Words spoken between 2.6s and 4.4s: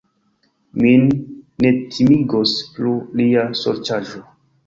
plu lia sorĉaĵo!